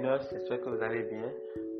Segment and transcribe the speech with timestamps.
[0.00, 1.30] Luminous, j'espère que vous allez bien.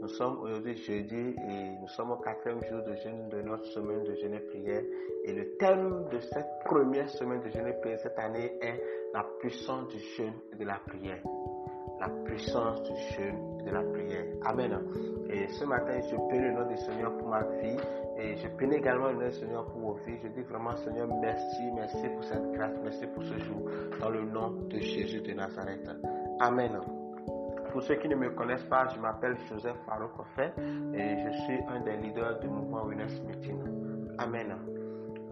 [0.03, 4.15] Nous sommes aujourd'hui jeudi et nous sommes au quatrième jour de de notre semaine de
[4.15, 4.83] jeûne et prière.
[5.25, 8.83] Et le thème de cette première semaine de jeûne et prière cette année est
[9.15, 11.23] la puissance du jeûne et de la prière.
[11.99, 14.27] La puissance du jeûne et de la prière.
[14.45, 14.79] Amen.
[15.31, 17.77] Et ce matin, je prie le nom du Seigneur pour ma vie
[18.19, 20.19] et je prie également le nom du Seigneur pour vos vies.
[20.23, 23.63] Je dis vraiment, Seigneur, merci, merci pour cette grâce, merci pour ce jour,
[23.99, 25.89] dans le nom de Jésus de Nazareth.
[26.41, 26.81] Amen.
[27.73, 30.11] Pour ceux qui ne me connaissent pas, je m'appelle Joseph Farouk
[30.95, 33.59] et je suis un des leaders du mouvement Winners Meeting.
[34.19, 34.57] Amen.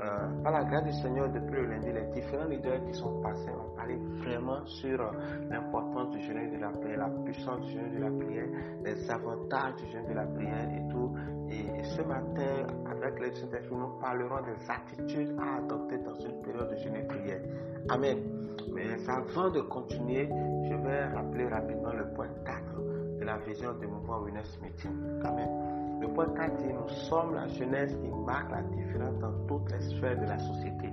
[0.01, 3.51] Euh, par la grâce du Seigneur, depuis le lundi, les différents leaders qui sont passés
[3.51, 5.11] ont parlé vraiment sur euh,
[5.51, 8.47] l'importance du jeûne de la prière, la puissance du jeûne de la prière,
[8.85, 11.13] les avantages du jeûne de la prière et tout.
[11.51, 16.71] Et, ce matin, avec les saint nous parlerons des attitudes à adopter dans une période
[16.71, 17.41] de jeûne et prière.
[17.89, 18.19] Amen.
[18.73, 23.87] Mais avant de continuer, je vais rappeler rapidement le point 4 de la vision du
[23.87, 24.91] mouvement Winners Meeting.
[25.25, 25.49] Amen.
[26.01, 29.81] Le point 4 dit Nous sommes la jeunesse qui marque la différence dans toutes les
[29.81, 30.91] sphères de la société.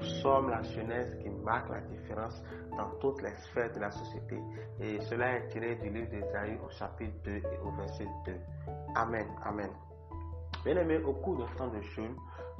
[0.00, 4.40] Nous sommes la jeunesse qui marque la différence dans toutes les sphères de la société.
[4.80, 8.32] Et cela est tiré du livre d'Ésaïe au chapitre 2 et au verset 2.
[8.94, 9.26] Amen.
[9.44, 9.68] Amen.
[10.64, 12.16] Bien aimé, au cours de temps de jeûne,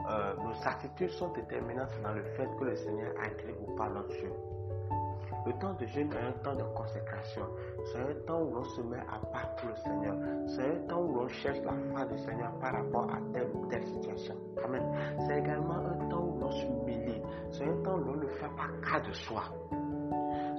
[0.07, 4.13] euh, nos attitudes sont déterminantes dans le fait que le Seigneur agrée ou pas notre
[4.13, 4.37] jeûne.
[5.47, 7.47] Le temps de jeûne est un temps de consécration.
[7.87, 10.15] C'est un temps où l'on se met à part pour le Seigneur.
[10.47, 10.90] C'est un
[11.31, 14.35] temps où l'on cherche la foi du Seigneur par rapport à telle ou telle situation.
[14.65, 14.83] Amen.
[15.27, 17.23] C'est également un temps où l'on s'humilie.
[17.51, 19.43] C'est un temps où l'on ne fait pas cas de soi.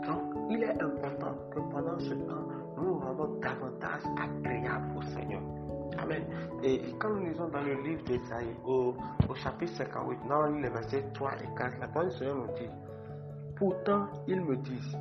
[0.05, 2.47] Donc, il est important que pendant ce temps,
[2.77, 5.41] nous nous rendons davantage agréables au Seigneur.
[5.97, 6.23] Amen.
[6.63, 8.95] Et quand nous lisons dans le livre d'Esaïe, au,
[9.29, 12.69] au, chapitre 58, dans les versets 3 et 4, la parole du Seigneur nous dit
[13.55, 14.97] Pourtant, ils me disent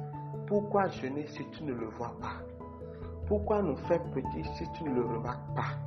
[0.46, 2.49] Pourquoi jeûner si tu ne le vois pas?
[3.30, 5.78] Pourquoi nous faire petit si tu ne le remarques pas?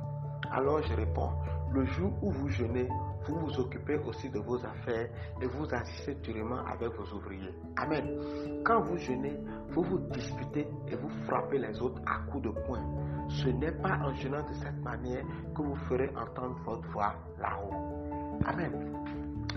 [0.50, 1.28] Alors je réponds
[1.74, 2.88] Le jour où vous jeûnez,
[3.26, 5.10] vous vous occupez aussi de vos affaires
[5.42, 7.52] et vous agissez durement avec vos ouvriers.
[7.76, 8.62] Amen.
[8.64, 9.38] Quand vous jeûnez,
[9.72, 12.80] vous vous disputez et vous frappez les autres à coups de poing.
[13.28, 15.22] Ce n'est pas en jeûnant de cette manière
[15.54, 18.40] que vous ferez entendre votre voix là-haut.
[18.46, 18.72] Amen.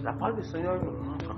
[0.03, 1.37] La parole du Seigneur nous montre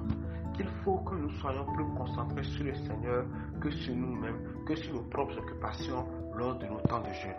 [0.60, 3.24] qu'il faut que nous soyons plus concentrés sur le Seigneur
[3.62, 6.06] que sur nous-mêmes, que sur nos propres occupations
[6.36, 7.38] lors de nos temps de jeûne.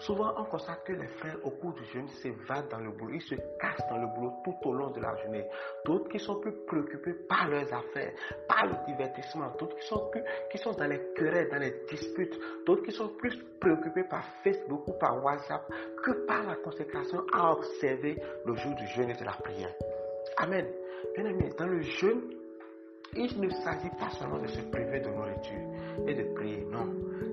[0.00, 3.14] Souvent, on constate que les frères, au cours du jeûne, s'évadent dans le boulot.
[3.14, 5.44] Ils se cassent dans le boulot tout au long de la journée.
[5.84, 8.12] D'autres qui sont plus préoccupés par leurs affaires,
[8.48, 9.52] par le divertissement.
[9.60, 12.36] D'autres qui sont, plus, qui sont dans les querelles, dans les disputes.
[12.66, 17.52] D'autres qui sont plus préoccupés par Facebook ou par WhatsApp que par la consécration à
[17.52, 19.72] observer le jour du jeûne et de la prière.
[20.38, 20.66] Amen.
[21.14, 22.22] Bien aimé, dans le jeûne,
[23.14, 26.86] il ne s'agit pas seulement de se priver de nourriture et de prier, non.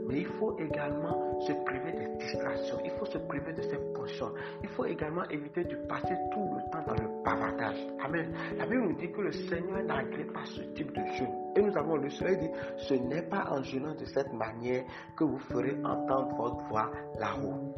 [0.07, 4.33] Mais il faut également se priver des distractions, il faut se priver de ses penchants.
[4.61, 7.77] Il faut également éviter de passer tout le temps dans le bavardage.
[8.03, 8.33] Amen.
[8.57, 11.33] La Bible nous dit que le Seigneur n'agrée pas ce type de jeûne.
[11.55, 14.83] Et nous avons le Soleil dit, ce n'est pas en jeûnant de cette manière
[15.15, 17.73] que vous ferez entendre votre voix là-haut.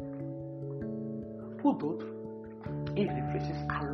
[1.58, 2.06] Pour d'autres,
[2.96, 3.84] ils réfléchissent à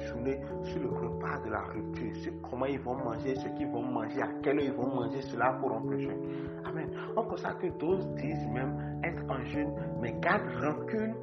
[0.00, 3.82] journée sur le repas de la rupture, sur comment ils vont manger, ce qu'ils vont
[3.82, 6.20] manger, à quelle heure ils vont manger cela pour rompre le jeûne.
[6.64, 6.90] Amen.
[7.16, 11.14] On constate que d'autres disent même être en jeûne, mais gardent rancune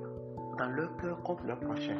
[0.57, 1.97] dans leur cœur contre leur prochain.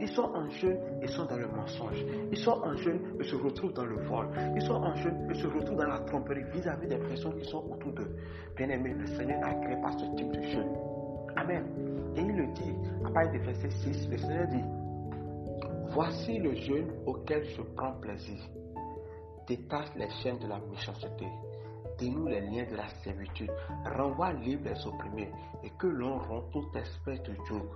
[0.00, 2.02] Ils sont en jeûne et sont dans le mensonge.
[2.32, 4.28] Ils sont en jeûne et se retrouvent dans le vol.
[4.56, 7.62] Ils sont en jeûne et se retrouvent dans la tromperie vis-à-vis des personnes qui sont
[7.70, 8.16] autour d'eux.
[8.56, 10.72] Bien aimé, le Seigneur n'a créé pas ce type de jeûne.
[11.36, 11.64] Amen.
[12.16, 14.64] Et il le dit, à partir du verset 6, le Seigneur dit,
[15.90, 18.38] Voici le jeûne auquel je prends plaisir.
[19.46, 21.26] Détache les chaînes de la méchanceté.
[21.98, 23.50] Dénoue les liens de la servitude.
[23.96, 25.30] Renvoie libre les opprimés
[25.62, 27.66] et que l'on rompt toute espèce de joug.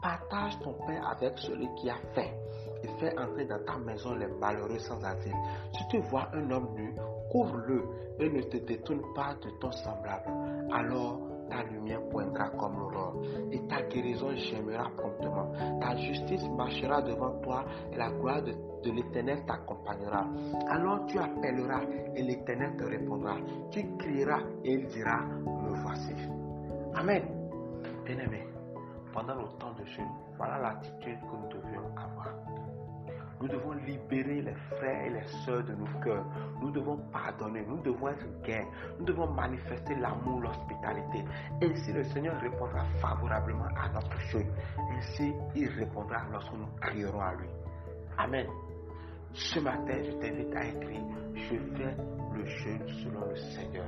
[0.00, 2.30] Partage ton pain avec celui qui a faim
[2.82, 5.34] et fais entrer dans ta maison les malheureux sans asile.
[5.72, 6.94] Si tu vois un homme nu,
[7.30, 7.84] couvre-le
[8.20, 10.30] et ne te détourne pas de ton semblable.
[10.72, 11.20] Alors
[11.50, 15.50] ta lumière poindra comme l'aurore et ta guérison gémera promptement.
[16.08, 20.26] Justice marchera devant toi et la gloire de, l'Éternel t'accompagnera.
[20.68, 21.82] Alors tu appelleras
[22.16, 23.36] et l'Éternel te répondra.
[23.70, 26.14] Tu crieras et il dira, me voici.
[26.94, 27.22] Amen.
[28.06, 28.46] Bien-aimé,
[29.12, 30.08] pendant le temps de jeûne,
[30.38, 32.32] voilà l'attitude que nous devions avoir.
[33.40, 36.24] Nous devons libérer les frères et les sœurs de nos cœurs.
[36.60, 37.64] Nous devons pardonner.
[37.66, 38.66] Nous devons être gais.
[38.98, 41.24] Nous devons manifester l'amour, l'hospitalité.
[41.62, 44.50] Ainsi, le Seigneur répondra favorablement à notre jeûne.
[44.96, 47.48] Ainsi, il répondra lorsque nous crierons à lui.
[48.16, 48.46] Amen.
[49.32, 51.02] Ce matin, je t'invite à écrire
[51.34, 51.96] Je fais
[52.34, 53.86] le jeûne selon le Seigneur.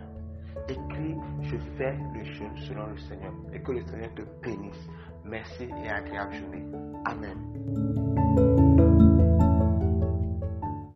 [0.68, 3.32] Écris, je fais le jeûne selon le Seigneur.
[3.52, 4.88] Et que le Seigneur te bénisse.
[5.24, 6.64] Merci et agréable journée.
[7.04, 8.49] Amen.